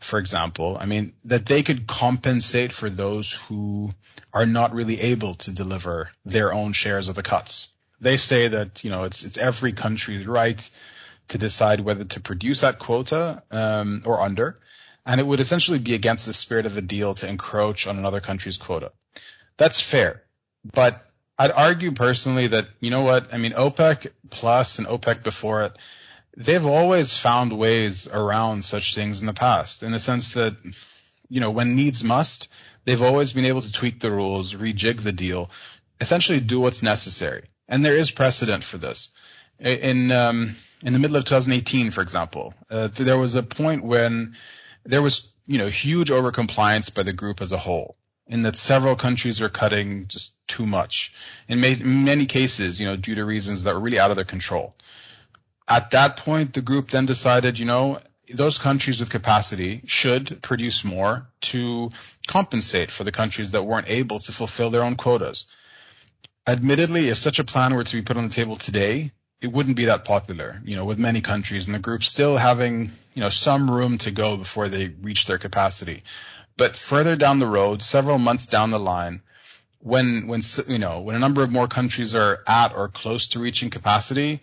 for 0.00 0.18
example, 0.18 0.76
I 0.80 0.86
mean, 0.86 1.12
that 1.26 1.46
they 1.46 1.62
could 1.62 1.86
compensate 1.86 2.72
for 2.72 2.88
those 2.88 3.32
who 3.32 3.90
are 4.32 4.46
not 4.46 4.74
really 4.74 5.00
able 5.00 5.34
to 5.34 5.50
deliver 5.50 6.10
their 6.24 6.52
own 6.52 6.72
shares 6.72 7.08
of 7.08 7.14
the 7.14 7.22
cuts. 7.22 7.68
They 8.00 8.16
say 8.16 8.48
that, 8.48 8.82
you 8.84 8.90
know, 8.90 9.04
it's, 9.04 9.24
it's 9.24 9.38
every 9.38 9.72
country's 9.72 10.26
right 10.26 10.70
to 11.28 11.38
decide 11.38 11.80
whether 11.80 12.04
to 12.04 12.20
produce 12.20 12.62
that 12.62 12.78
quota, 12.78 13.42
um, 13.50 14.02
or 14.04 14.20
under. 14.20 14.58
And 15.06 15.20
it 15.20 15.26
would 15.26 15.40
essentially 15.40 15.78
be 15.78 15.94
against 15.94 16.26
the 16.26 16.32
spirit 16.32 16.66
of 16.66 16.74
the 16.74 16.82
deal 16.82 17.14
to 17.14 17.28
encroach 17.28 17.86
on 17.86 17.98
another 17.98 18.20
country's 18.20 18.58
quota. 18.58 18.92
That's 19.56 19.80
fair. 19.80 20.22
But 20.64 21.04
I'd 21.38 21.50
argue 21.50 21.92
personally 21.92 22.48
that, 22.48 22.68
you 22.80 22.90
know 22.90 23.02
what? 23.02 23.32
I 23.32 23.38
mean, 23.38 23.52
OPEC 23.52 24.08
plus 24.28 24.78
and 24.78 24.86
OPEC 24.86 25.22
before 25.22 25.64
it, 25.64 25.72
they've 26.36 26.66
always 26.66 27.16
found 27.16 27.56
ways 27.56 28.08
around 28.08 28.64
such 28.64 28.94
things 28.94 29.20
in 29.20 29.26
the 29.26 29.32
past 29.32 29.82
in 29.82 29.92
the 29.92 29.98
sense 29.98 30.30
that 30.34 30.56
you 31.30 31.40
know, 31.40 31.50
when 31.50 31.76
needs 31.76 32.04
must, 32.04 32.48
they've 32.84 33.00
always 33.00 33.32
been 33.32 33.46
able 33.46 33.62
to 33.62 33.72
tweak 33.72 34.00
the 34.00 34.10
rules, 34.10 34.52
rejig 34.52 35.02
the 35.02 35.12
deal, 35.12 35.50
essentially 36.00 36.40
do 36.40 36.60
what's 36.60 36.82
necessary. 36.82 37.44
And 37.70 37.84
there 37.84 37.96
is 37.96 38.10
precedent 38.10 38.64
for 38.64 38.76
this. 38.76 39.08
In, 39.60 40.10
um, 40.10 40.56
in 40.82 40.92
the 40.92 40.98
middle 40.98 41.16
of 41.16 41.24
2018, 41.24 41.92
for 41.92 42.02
example, 42.02 42.52
uh, 42.68 42.88
there 42.88 43.16
was 43.16 43.36
a 43.36 43.42
point 43.42 43.84
when 43.84 44.36
there 44.84 45.00
was, 45.00 45.32
you 45.46 45.58
know, 45.58 45.68
huge 45.68 46.10
overcompliance 46.10 46.92
by 46.92 47.04
the 47.04 47.12
group 47.12 47.40
as 47.40 47.52
a 47.52 47.58
whole 47.58 47.96
in 48.26 48.42
that 48.42 48.56
several 48.56 48.96
countries 48.96 49.40
were 49.40 49.48
cutting 49.48 50.08
just 50.08 50.34
too 50.48 50.66
much. 50.66 51.12
In, 51.48 51.62
in 51.62 52.04
many 52.04 52.26
cases, 52.26 52.80
you 52.80 52.86
know, 52.86 52.96
due 52.96 53.14
to 53.14 53.24
reasons 53.24 53.64
that 53.64 53.74
were 53.74 53.80
really 53.80 53.98
out 53.98 54.10
of 54.10 54.16
their 54.16 54.24
control. 54.24 54.74
At 55.68 55.92
that 55.92 56.16
point, 56.16 56.54
the 56.54 56.62
group 56.62 56.90
then 56.90 57.06
decided, 57.06 57.58
you 57.58 57.66
know, 57.66 57.98
those 58.32 58.58
countries 58.58 59.00
with 59.00 59.10
capacity 59.10 59.82
should 59.86 60.40
produce 60.42 60.84
more 60.84 61.28
to 61.42 61.90
compensate 62.26 62.90
for 62.90 63.04
the 63.04 63.12
countries 63.12 63.52
that 63.52 63.64
weren't 63.64 63.88
able 63.88 64.18
to 64.20 64.32
fulfill 64.32 64.70
their 64.70 64.82
own 64.82 64.96
quotas. 64.96 65.44
Admittedly, 66.46 67.08
if 67.08 67.18
such 67.18 67.38
a 67.38 67.44
plan 67.44 67.74
were 67.74 67.84
to 67.84 67.96
be 67.96 68.02
put 68.02 68.16
on 68.16 68.28
the 68.28 68.34
table 68.34 68.56
today, 68.56 69.12
it 69.40 69.52
wouldn't 69.52 69.76
be 69.76 69.86
that 69.86 70.04
popular, 70.04 70.60
you 70.64 70.76
know, 70.76 70.84
with 70.84 70.98
many 70.98 71.20
countries 71.20 71.66
and 71.66 71.74
the 71.74 71.78
group 71.78 72.02
still 72.02 72.36
having, 72.36 72.90
you 73.14 73.20
know, 73.20 73.30
some 73.30 73.70
room 73.70 73.98
to 73.98 74.10
go 74.10 74.36
before 74.36 74.68
they 74.68 74.88
reach 74.88 75.26
their 75.26 75.38
capacity. 75.38 76.02
But 76.56 76.76
further 76.76 77.16
down 77.16 77.38
the 77.38 77.46
road, 77.46 77.82
several 77.82 78.18
months 78.18 78.46
down 78.46 78.70
the 78.70 78.78
line, 78.78 79.22
when, 79.78 80.26
when, 80.26 80.42
you 80.68 80.78
know, 80.78 81.00
when 81.00 81.16
a 81.16 81.18
number 81.18 81.42
of 81.42 81.50
more 81.50 81.68
countries 81.68 82.14
are 82.14 82.42
at 82.46 82.74
or 82.74 82.88
close 82.88 83.28
to 83.28 83.38
reaching 83.38 83.70
capacity, 83.70 84.42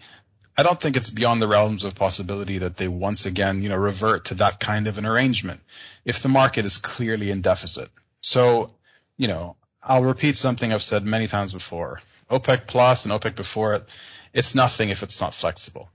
I 0.57 0.63
don't 0.63 0.81
think 0.81 0.97
it's 0.97 1.11
beyond 1.11 1.41
the 1.41 1.47
realms 1.47 1.83
of 1.83 1.93
possibility 1.93 2.57
that 2.59 2.77
they 2.77 2.87
once 2.87 3.27
again, 3.27 3.61
you 3.61 3.69
know, 3.69 3.77
revert 3.77 4.25
to 4.25 4.35
that 4.35 4.59
kind 4.59 4.87
of 4.87 4.97
an 4.97 5.05
arrangement 5.05 5.61
if 6.03 6.23
the 6.23 6.29
market 6.29 6.65
is 6.65 6.79
clearly 6.79 7.29
in 7.29 7.41
deficit. 7.41 7.91
So, 8.21 8.71
you 9.17 9.27
know, 9.27 9.55
I'll 9.81 10.03
repeat 10.03 10.35
something 10.35 10.71
I've 10.71 10.83
said 10.83 11.05
many 11.05 11.27
times 11.27 11.53
before. 11.53 12.01
OPEC 12.29 12.67
plus 12.67 13.05
and 13.05 13.13
OPEC 13.13 13.35
before 13.35 13.75
it, 13.75 13.89
it's 14.33 14.55
nothing 14.55 14.89
if 14.89 15.03
it's 15.03 15.21
not 15.21 15.33
flexible. 15.33 15.89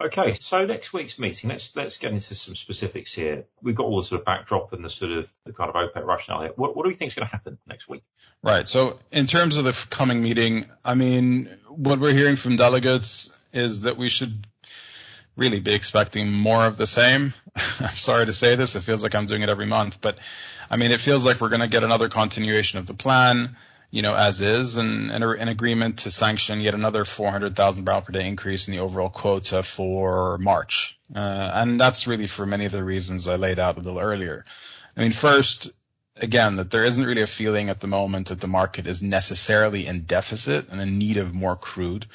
Okay, 0.00 0.36
so 0.40 0.64
next 0.64 0.92
week's 0.92 1.18
meeting, 1.18 1.50
let's 1.50 1.74
let's 1.74 1.98
get 1.98 2.12
into 2.12 2.36
some 2.36 2.54
specifics 2.54 3.12
here. 3.12 3.46
We've 3.62 3.74
got 3.74 3.86
all 3.86 3.96
the 3.96 4.04
sort 4.04 4.20
of 4.20 4.24
backdrop 4.24 4.72
and 4.72 4.84
the 4.84 4.90
sort 4.90 5.10
of 5.10 5.32
the 5.44 5.52
kind 5.52 5.68
of 5.68 5.74
OPEC 5.74 6.06
rationale 6.06 6.42
here. 6.42 6.52
What, 6.54 6.76
what 6.76 6.84
do 6.84 6.88
we 6.88 6.94
think 6.94 7.08
is 7.08 7.14
going 7.16 7.26
to 7.26 7.32
happen 7.32 7.58
next 7.66 7.88
week? 7.88 8.04
Right. 8.40 8.68
So 8.68 9.00
in 9.10 9.26
terms 9.26 9.56
of 9.56 9.64
the 9.64 9.72
coming 9.90 10.22
meeting, 10.22 10.66
I 10.84 10.94
mean, 10.94 11.50
what 11.68 11.98
we're 11.98 12.12
hearing 12.12 12.36
from 12.36 12.54
delegates 12.54 13.32
is 13.52 13.80
that 13.80 13.96
we 13.96 14.08
should 14.08 14.46
really 15.34 15.58
be 15.58 15.74
expecting 15.74 16.30
more 16.30 16.64
of 16.64 16.76
the 16.76 16.86
same. 16.86 17.34
I'm 17.80 17.96
sorry 17.96 18.26
to 18.26 18.32
say 18.32 18.54
this. 18.54 18.76
It 18.76 18.82
feels 18.82 19.02
like 19.02 19.16
I'm 19.16 19.26
doing 19.26 19.42
it 19.42 19.48
every 19.48 19.66
month, 19.66 20.00
but 20.00 20.18
I 20.70 20.76
mean, 20.76 20.92
it 20.92 21.00
feels 21.00 21.24
like 21.24 21.40
we're 21.40 21.48
going 21.48 21.60
to 21.60 21.68
get 21.68 21.82
another 21.82 22.08
continuation 22.08 22.78
of 22.78 22.86
the 22.86 22.94
plan, 22.94 23.56
you 23.90 24.02
know, 24.02 24.14
as 24.14 24.42
is 24.42 24.76
and, 24.76 25.10
and 25.10 25.24
an 25.24 25.48
agreement 25.48 26.00
to 26.00 26.10
sanction 26.10 26.60
yet 26.60 26.74
another 26.74 27.04
400,000 27.04 27.84
barrel 27.84 28.02
per 28.02 28.12
day 28.12 28.26
increase 28.26 28.68
in 28.68 28.72
the 28.72 28.80
overall 28.80 29.08
quota 29.08 29.62
for 29.62 30.38
March. 30.38 30.98
Uh, 31.14 31.18
and 31.18 31.80
that's 31.80 32.06
really 32.06 32.26
for 32.26 32.44
many 32.44 32.66
of 32.66 32.72
the 32.72 32.84
reasons 32.84 33.28
I 33.28 33.36
laid 33.36 33.58
out 33.58 33.78
a 33.78 33.80
little 33.80 33.98
earlier. 33.98 34.44
I 34.96 35.00
mean, 35.00 35.12
first, 35.12 35.70
again, 36.16 36.56
that 36.56 36.70
there 36.70 36.84
isn't 36.84 37.04
really 37.04 37.22
a 37.22 37.26
feeling 37.26 37.70
at 37.70 37.80
the 37.80 37.86
moment 37.86 38.28
that 38.28 38.40
the 38.40 38.48
market 38.48 38.86
is 38.86 39.00
necessarily 39.00 39.86
in 39.86 40.02
deficit 40.02 40.68
and 40.68 40.80
in 40.80 40.98
need 40.98 41.16
of 41.16 41.32
more 41.32 41.56
crude 41.56 42.06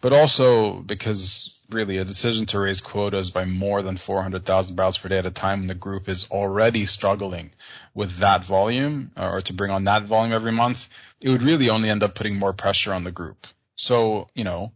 but 0.00 0.12
also 0.12 0.74
because 0.74 1.54
really 1.70 1.98
a 1.98 2.04
decision 2.04 2.46
to 2.46 2.58
raise 2.58 2.80
quotas 2.80 3.30
by 3.30 3.44
more 3.44 3.82
than 3.82 3.96
400,000 3.96 4.76
barrels 4.76 4.98
per 4.98 5.08
day 5.08 5.18
at 5.18 5.26
a 5.26 5.30
time 5.30 5.60
when 5.60 5.68
the 5.68 5.74
group 5.74 6.08
is 6.08 6.30
already 6.30 6.86
struggling 6.86 7.50
with 7.94 8.18
that 8.18 8.44
volume 8.44 9.10
or 9.16 9.40
to 9.42 9.52
bring 9.52 9.70
on 9.70 9.84
that 9.84 10.04
volume 10.04 10.32
every 10.32 10.52
month, 10.52 10.88
it 11.20 11.30
would 11.30 11.42
really 11.42 11.70
only 11.70 11.90
end 11.90 12.02
up 12.02 12.14
putting 12.14 12.38
more 12.38 12.52
pressure 12.52 12.92
on 12.92 13.04
the 13.04 13.10
group. 13.10 13.46
So, 13.76 14.28
you 14.34 14.44
know, 14.44 14.72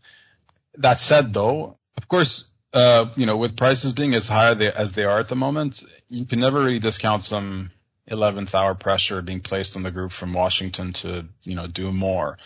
that 0.78 1.00
said 1.00 1.32
though, 1.32 1.76
of 1.96 2.08
course, 2.08 2.44
uh, 2.72 3.06
you 3.16 3.26
know, 3.26 3.36
with 3.36 3.56
prices 3.56 3.92
being 3.92 4.14
as 4.14 4.28
high 4.28 4.52
as 4.52 4.92
they 4.92 5.04
are 5.04 5.18
at 5.18 5.28
the 5.28 5.36
moment, 5.36 5.82
you 6.08 6.26
can 6.26 6.40
never 6.40 6.58
really 6.58 6.78
discount 6.78 7.22
some 7.22 7.70
11th 8.10 8.54
hour 8.54 8.74
pressure 8.74 9.22
being 9.22 9.40
placed 9.40 9.76
on 9.76 9.82
the 9.82 9.90
group 9.90 10.12
from 10.12 10.32
Washington 10.32 10.92
to, 10.94 11.26
you 11.42 11.54
know, 11.54 11.66
do 11.66 11.92
more. 11.92 12.38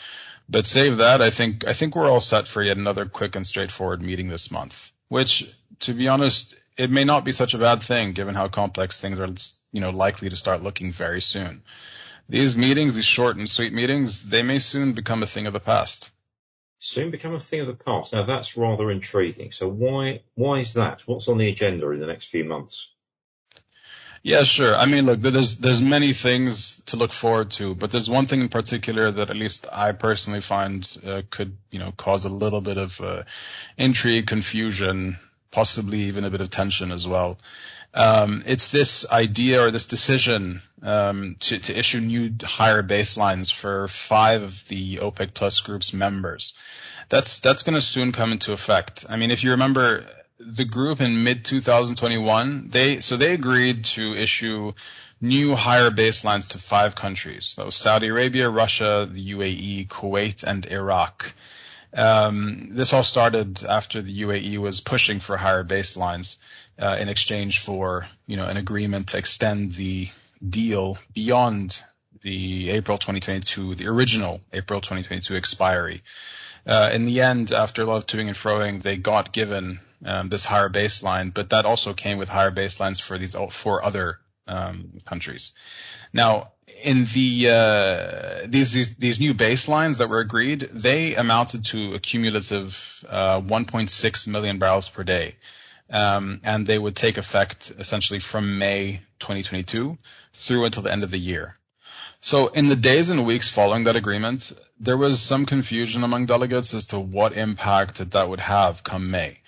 But 0.48 0.66
save 0.66 0.98
that, 0.98 1.22
I 1.22 1.30
think 1.30 1.66
I 1.66 1.72
think 1.72 1.94
we're 1.94 2.10
all 2.10 2.20
set 2.20 2.48
for 2.48 2.62
yet 2.62 2.76
another 2.76 3.06
quick 3.06 3.36
and 3.36 3.46
straightforward 3.46 4.02
meeting 4.02 4.28
this 4.28 4.50
month. 4.50 4.92
Which, 5.08 5.48
to 5.80 5.94
be 5.94 6.08
honest, 6.08 6.54
it 6.76 6.90
may 6.90 7.04
not 7.04 7.24
be 7.24 7.32
such 7.32 7.54
a 7.54 7.58
bad 7.58 7.82
thing 7.82 8.12
given 8.12 8.34
how 8.34 8.48
complex 8.48 8.98
things 8.98 9.18
are, 9.18 9.28
you 9.72 9.80
know, 9.80 9.90
likely 9.90 10.30
to 10.30 10.36
start 10.36 10.62
looking 10.62 10.92
very 10.92 11.22
soon. 11.22 11.62
These 12.28 12.56
meetings, 12.56 12.94
these 12.94 13.04
short 13.04 13.36
and 13.36 13.48
sweet 13.48 13.72
meetings, 13.72 14.28
they 14.28 14.42
may 14.42 14.58
soon 14.58 14.92
become 14.92 15.22
a 15.22 15.26
thing 15.26 15.46
of 15.46 15.52
the 15.52 15.60
past. 15.60 16.10
Soon 16.78 17.10
become 17.10 17.34
a 17.34 17.40
thing 17.40 17.60
of 17.60 17.66
the 17.66 17.74
past. 17.74 18.12
Now 18.12 18.24
that's 18.24 18.56
rather 18.56 18.90
intriguing. 18.90 19.52
So 19.52 19.68
why 19.68 20.22
why 20.34 20.58
is 20.58 20.74
that? 20.74 21.02
What's 21.06 21.28
on 21.28 21.38
the 21.38 21.48
agenda 21.48 21.88
in 21.90 22.00
the 22.00 22.06
next 22.06 22.26
few 22.26 22.44
months? 22.44 22.90
Yeah, 24.24 24.44
sure. 24.44 24.76
I 24.76 24.86
mean, 24.86 25.06
look, 25.06 25.20
there's 25.20 25.58
there's 25.58 25.82
many 25.82 26.12
things 26.12 26.80
to 26.86 26.96
look 26.96 27.12
forward 27.12 27.50
to, 27.52 27.74
but 27.74 27.90
there's 27.90 28.08
one 28.08 28.26
thing 28.26 28.40
in 28.40 28.48
particular 28.48 29.10
that 29.10 29.30
at 29.30 29.36
least 29.36 29.66
I 29.72 29.90
personally 29.92 30.40
find 30.40 30.88
uh, 31.04 31.22
could, 31.28 31.56
you 31.70 31.80
know, 31.80 31.90
cause 31.90 32.24
a 32.24 32.28
little 32.28 32.60
bit 32.60 32.78
of 32.78 33.00
uh, 33.00 33.24
intrigue, 33.76 34.28
confusion, 34.28 35.16
possibly 35.50 36.02
even 36.02 36.24
a 36.24 36.30
bit 36.30 36.40
of 36.40 36.50
tension 36.50 36.92
as 36.92 37.06
well. 37.06 37.38
Um, 37.94 38.44
it's 38.46 38.68
this 38.68 39.10
idea 39.10 39.60
or 39.60 39.70
this 39.72 39.86
decision 39.86 40.62
um, 40.82 41.36
to, 41.40 41.58
to 41.58 41.76
issue 41.76 42.00
new 42.00 42.32
higher 42.42 42.82
baselines 42.82 43.52
for 43.52 43.88
five 43.88 44.44
of 44.44 44.68
the 44.68 44.98
OPEC 44.98 45.34
Plus 45.34 45.60
group's 45.60 45.92
members. 45.92 46.54
That's 47.08 47.40
that's 47.40 47.64
going 47.64 47.74
to 47.74 47.82
soon 47.82 48.12
come 48.12 48.30
into 48.30 48.52
effect. 48.52 49.04
I 49.08 49.16
mean, 49.16 49.32
if 49.32 49.42
you 49.42 49.50
remember 49.50 50.06
the 50.44 50.64
group 50.64 51.00
in 51.00 51.24
mid 51.24 51.44
2021, 51.44 52.68
they 52.70 53.00
so 53.00 53.16
they 53.16 53.32
agreed 53.32 53.84
to 53.84 54.14
issue 54.14 54.72
new 55.20 55.54
higher 55.54 55.90
baselines 55.90 56.50
to 56.50 56.58
five 56.58 56.94
countries. 56.94 57.54
Was 57.56 57.76
Saudi 57.76 58.08
Arabia, 58.08 58.50
Russia, 58.50 59.08
the 59.10 59.32
UAE, 59.32 59.88
Kuwait, 59.88 60.42
and 60.42 60.66
Iraq. 60.66 61.32
Um, 61.94 62.70
this 62.72 62.92
all 62.92 63.02
started 63.02 63.62
after 63.64 64.02
the 64.02 64.22
UAE 64.22 64.58
was 64.58 64.80
pushing 64.80 65.20
for 65.20 65.36
higher 65.36 65.62
baselines 65.62 66.36
uh, 66.78 66.96
in 66.98 67.08
exchange 67.08 67.60
for 67.60 68.06
you 68.26 68.36
know 68.36 68.46
an 68.46 68.56
agreement 68.56 69.08
to 69.08 69.18
extend 69.18 69.72
the 69.74 70.08
deal 70.46 70.98
beyond 71.14 71.80
the 72.22 72.70
April 72.70 72.98
2022, 72.98 73.74
the 73.74 73.88
original 73.88 74.40
April 74.52 74.80
2022 74.80 75.34
expiry. 75.36 76.02
Uh, 76.66 76.90
in 76.92 77.04
the 77.04 77.20
end, 77.20 77.52
after 77.52 77.82
a 77.82 77.86
lot 77.86 77.96
of 77.96 78.06
toing 78.06 78.28
and 78.28 78.36
froing, 78.36 78.82
they 78.82 78.96
got 78.96 79.32
given 79.32 79.80
um, 80.04 80.28
this 80.28 80.44
higher 80.44 80.68
baseline, 80.68 81.32
but 81.32 81.50
that 81.50 81.64
also 81.64 81.92
came 81.92 82.18
with 82.18 82.28
higher 82.28 82.50
baselines 82.50 83.00
for 83.00 83.18
these 83.18 83.36
four 83.50 83.84
other 83.84 84.18
um, 84.46 85.00
countries. 85.04 85.52
Now, 86.12 86.52
in 86.84 87.04
the 87.06 87.48
uh, 87.48 88.46
these, 88.46 88.72
these, 88.72 88.94
these 88.96 89.20
new 89.20 89.34
baselines 89.34 89.98
that 89.98 90.08
were 90.08 90.20
agreed, 90.20 90.68
they 90.72 91.14
amounted 91.14 91.64
to 91.66 91.94
a 91.94 91.98
cumulative 91.98 93.04
uh, 93.08 93.40
1.6 93.40 94.28
million 94.28 94.58
barrels 94.58 94.88
per 94.88 95.04
day, 95.04 95.36
um, 95.90 96.40
and 96.44 96.66
they 96.66 96.78
would 96.78 96.96
take 96.96 97.18
effect 97.18 97.72
essentially 97.78 98.20
from 98.20 98.58
May 98.58 99.02
2022 99.20 99.98
through 100.34 100.64
until 100.64 100.82
the 100.82 100.92
end 100.92 101.02
of 101.02 101.10
the 101.10 101.18
year. 101.18 101.56
So 102.24 102.46
in 102.46 102.68
the 102.68 102.76
days 102.76 103.10
and 103.10 103.26
weeks 103.26 103.48
following 103.48 103.84
that 103.84 103.96
agreement, 103.96 104.52
there 104.78 104.96
was 104.96 105.20
some 105.20 105.44
confusion 105.44 106.04
among 106.04 106.26
delegates 106.26 106.72
as 106.72 106.86
to 106.86 107.00
what 107.00 107.36
impact 107.36 108.12
that 108.12 108.28
would 108.28 108.38
have 108.38 108.84
come 108.84 109.10
May. 109.10 109.40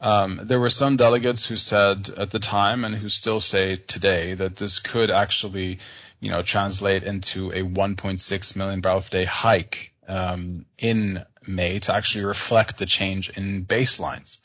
Um, 0.00 0.40
there 0.42 0.58
were 0.58 0.68
some 0.70 0.96
delegates 0.96 1.46
who 1.46 1.54
said 1.54 2.10
at 2.16 2.30
the 2.30 2.40
time 2.40 2.84
and 2.84 2.96
who 2.96 3.08
still 3.08 3.38
say 3.38 3.76
today 3.76 4.34
that 4.34 4.56
this 4.56 4.80
could 4.80 5.08
actually, 5.08 5.78
you 6.18 6.32
know, 6.32 6.42
translate 6.42 7.04
into 7.04 7.52
a 7.52 7.62
1.6 7.62 8.56
million 8.56 8.80
barrel 8.80 9.02
per 9.02 9.08
day 9.08 9.24
hike 9.24 9.92
um, 10.08 10.66
in 10.78 11.24
May 11.46 11.78
to 11.78 11.94
actually 11.94 12.24
reflect 12.24 12.78
the 12.78 12.86
change 12.86 13.30
in 13.30 13.64
baselines. 13.64 14.38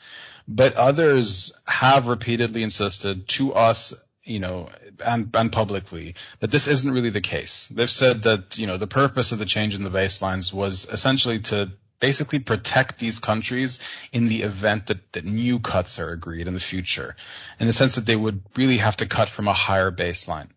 But 0.46 0.74
others 0.74 1.52
have 1.66 2.06
repeatedly 2.06 2.62
insisted 2.62 3.26
to 3.30 3.54
us 3.54 3.92
you 4.24 4.38
know, 4.38 4.68
and, 5.04 5.34
and 5.34 5.52
publicly 5.52 6.14
that 6.40 6.50
this 6.50 6.68
isn't 6.68 6.92
really 6.92 7.10
the 7.10 7.20
case. 7.20 7.66
They've 7.70 7.90
said 7.90 8.22
that, 8.22 8.58
you 8.58 8.66
know, 8.66 8.76
the 8.76 8.86
purpose 8.86 9.32
of 9.32 9.38
the 9.38 9.44
change 9.44 9.74
in 9.74 9.82
the 9.82 9.90
baselines 9.90 10.52
was 10.52 10.88
essentially 10.88 11.40
to 11.40 11.72
basically 11.98 12.40
protect 12.40 12.98
these 12.98 13.18
countries 13.18 13.78
in 14.12 14.26
the 14.26 14.42
event 14.42 14.86
that, 14.86 15.12
that 15.12 15.24
new 15.24 15.60
cuts 15.60 15.98
are 16.00 16.10
agreed 16.10 16.48
in 16.48 16.54
the 16.54 16.60
future, 16.60 17.16
in 17.60 17.66
the 17.66 17.72
sense 17.72 17.94
that 17.94 18.06
they 18.06 18.16
would 18.16 18.42
really 18.56 18.78
have 18.78 18.96
to 18.96 19.06
cut 19.06 19.28
from 19.28 19.48
a 19.48 19.52
higher 19.52 19.92
baseline. 19.92 20.48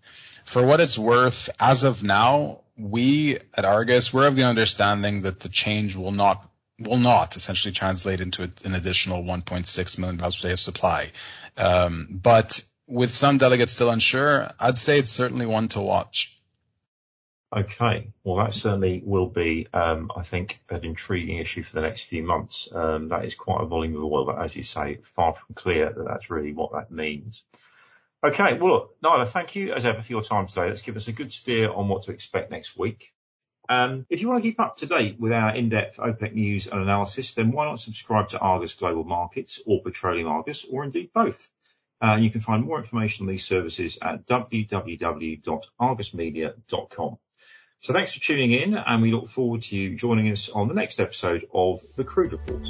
For 0.43 0.63
what 0.63 0.81
it's 0.81 0.97
worth, 0.97 1.49
as 1.59 1.83
of 1.83 2.03
now, 2.03 2.61
we 2.77 3.39
at 3.53 3.65
Argus, 3.65 4.13
we're 4.13 4.27
of 4.27 4.35
the 4.35 4.43
understanding 4.43 5.21
that 5.21 5.39
the 5.39 5.49
change 5.49 5.95
will 5.95 6.11
not 6.11 6.49
will 6.77 6.97
not 6.97 7.37
essentially 7.37 7.71
translate 7.71 8.19
into 8.19 8.51
an 8.65 8.75
additional 8.75 9.23
1.6 9.23 9.97
million 9.97 10.17
barrels 10.17 10.41
per 10.41 10.49
day 10.49 10.51
of 10.51 10.59
supply. 10.59 11.11
Um, 11.55 12.07
but 12.11 12.61
with 12.87 13.11
some 13.11 13.37
delegates 13.37 13.73
still 13.73 13.89
unsure, 13.89 14.49
I'd 14.59 14.77
say 14.77 14.99
it's 14.99 15.09
certainly 15.09 15.45
one 15.45 15.67
to 15.69 15.81
watch. 15.81 16.31
Okay. 17.55 18.11
Well, 18.23 18.43
that 18.43 18.53
certainly 18.53 19.01
will 19.05 19.29
be, 19.29 19.67
um, 19.73 20.11
I 20.15 20.23
think, 20.23 20.61
an 20.69 20.83
intriguing 20.83 21.37
issue 21.37 21.63
for 21.63 21.73
the 21.75 21.81
next 21.81 22.01
few 22.01 22.21
months. 22.21 22.67
Um, 22.73 23.09
that 23.09 23.23
is 23.23 23.35
quite 23.35 23.61
a 23.61 23.65
volume 23.65 23.95
of 23.95 24.03
oil, 24.03 24.25
but 24.25 24.39
as 24.39 24.55
you 24.55 24.63
say, 24.63 24.99
far 25.03 25.33
from 25.33 25.55
clear 25.55 25.89
that 25.89 26.05
that's 26.05 26.29
really 26.29 26.53
what 26.53 26.73
that 26.73 26.91
means. 26.91 27.43
Okay. 28.23 28.57
Well, 28.57 28.89
Nader, 29.03 29.27
thank 29.27 29.55
you 29.55 29.73
as 29.73 29.85
ever 29.85 30.01
for 30.01 30.11
your 30.11 30.23
time 30.23 30.47
today. 30.47 30.67
Let's 30.67 30.81
give 30.81 30.97
us 30.97 31.07
a 31.07 31.13
good 31.13 31.31
steer 31.31 31.71
on 31.71 31.87
what 31.87 32.03
to 32.03 32.11
expect 32.11 32.51
next 32.51 32.77
week. 32.77 33.13
Um, 33.69 34.05
if 34.09 34.21
you 34.21 34.27
want 34.27 34.43
to 34.43 34.49
keep 34.49 34.59
up 34.59 34.77
to 34.77 34.85
date 34.85 35.19
with 35.19 35.31
our 35.31 35.55
in-depth 35.55 35.97
OPEC 35.97 36.33
news 36.33 36.67
and 36.67 36.81
analysis, 36.81 37.33
then 37.33 37.51
why 37.51 37.65
not 37.65 37.79
subscribe 37.79 38.29
to 38.29 38.39
Argus 38.39 38.73
Global 38.73 39.03
Markets 39.03 39.61
or 39.65 39.81
Petroleum 39.81 40.27
Argus, 40.27 40.65
or 40.65 40.83
indeed 40.83 41.11
both? 41.13 41.49
Uh, 42.01 42.17
you 42.19 42.29
can 42.29 42.41
find 42.41 42.65
more 42.65 42.77
information 42.77 43.23
on 43.23 43.29
these 43.29 43.45
services 43.45 43.97
at 44.01 44.25
www.argusmedia.com. 44.25 47.17
So 47.81 47.93
thanks 47.93 48.13
for 48.13 48.19
tuning 48.19 48.51
in 48.51 48.75
and 48.75 49.01
we 49.01 49.11
look 49.11 49.29
forward 49.29 49.61
to 49.63 49.75
you 49.77 49.95
joining 49.95 50.29
us 50.31 50.49
on 50.49 50.67
the 50.67 50.73
next 50.73 50.99
episode 50.99 51.47
of 51.53 51.79
The 51.95 52.03
Crude 52.03 52.33
Report. 52.33 52.67